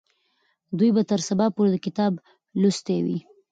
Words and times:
دوی 0.77 0.89
به 0.95 1.01
تر 1.09 1.19
سبا 1.27 1.45
پورې 1.55 1.69
دا 1.73 1.79
کتاب 1.85 2.13
لوستی 2.61 2.97
وي. 3.05 3.19